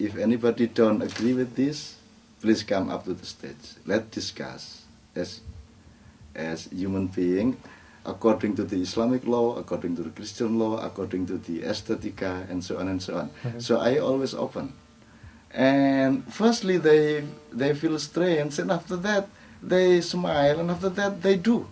[0.00, 1.96] if anybody don't agree with this,
[2.40, 3.76] please come up to the stage.
[3.84, 4.84] Let's discuss
[5.14, 5.40] as
[6.34, 7.60] as human being
[8.06, 12.64] according to the Islamic law, according to the Christian law, according to the aesthetica, and
[12.64, 13.30] so on and so on.
[13.44, 13.60] Okay.
[13.60, 14.72] So I always open.
[15.52, 19.28] And firstly, they they feel strange, and after that,
[19.62, 21.68] they smile, and after that, they do.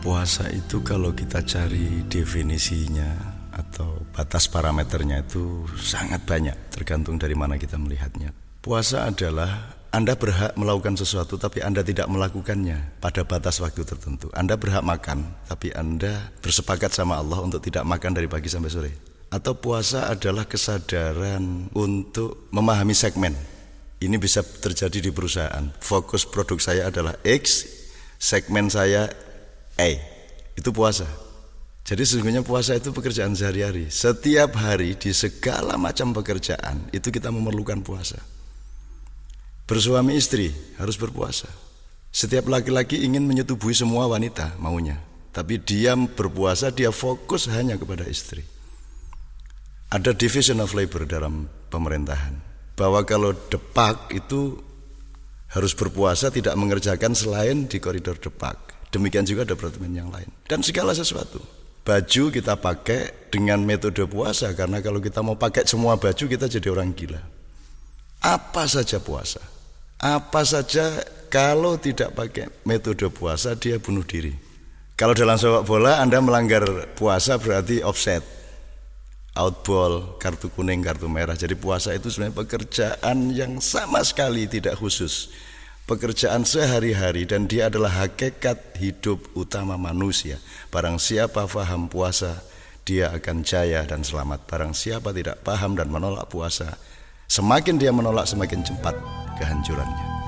[0.00, 7.60] Puasa itu kalau kita cari definisinya atau batas parameternya itu sangat banyak tergantung dari mana
[7.60, 8.32] kita melihatnya.
[8.64, 14.32] Puasa adalah Anda berhak melakukan sesuatu tapi Anda tidak melakukannya pada batas waktu tertentu.
[14.32, 18.92] Anda berhak makan tapi Anda bersepakat sama Allah untuk tidak makan dari pagi sampai sore.
[19.28, 23.36] Atau puasa adalah kesadaran untuk memahami segmen.
[24.00, 25.68] Ini bisa terjadi di perusahaan.
[25.76, 27.68] Fokus produk saya adalah X,
[28.16, 29.29] segmen saya
[29.80, 29.96] A.
[30.52, 31.08] Itu puasa.
[31.88, 33.88] Jadi sesungguhnya puasa itu pekerjaan sehari-hari.
[33.88, 38.20] Setiap hari di segala macam pekerjaan itu kita memerlukan puasa.
[39.64, 41.48] Bersuami istri harus berpuasa.
[42.10, 44.98] Setiap laki-laki ingin menyetubui semua wanita maunya.
[45.30, 48.42] Tapi dia berpuasa, dia fokus hanya kepada istri.
[49.90, 52.34] Ada division of labor dalam pemerintahan.
[52.74, 54.58] Bahwa kalau depak itu
[55.54, 58.79] harus berpuasa tidak mengerjakan selain di koridor depak.
[58.90, 60.26] Demikian juga departemen yang lain.
[60.50, 61.38] Dan segala sesuatu.
[61.80, 66.68] Baju kita pakai dengan metode puasa karena kalau kita mau pakai semua baju kita jadi
[66.68, 67.22] orang gila.
[68.20, 69.40] Apa saja puasa.
[69.96, 71.00] Apa saja
[71.32, 74.36] kalau tidak pakai metode puasa dia bunuh diri.
[74.98, 78.20] Kalau dalam sepak bola Anda melanggar puasa berarti offset.
[79.32, 81.38] Outball, kartu kuning, kartu merah.
[81.38, 85.32] Jadi puasa itu sebenarnya pekerjaan yang sama sekali tidak khusus
[85.88, 90.36] pekerjaan sehari-hari dan dia adalah hakikat hidup utama manusia.
[90.68, 92.44] Barang siapa faham puasa,
[92.84, 94.44] dia akan jaya dan selamat.
[94.50, 96.76] Barang siapa tidak paham dan menolak puasa,
[97.30, 98.96] semakin dia menolak semakin cepat
[99.40, 100.19] kehancurannya.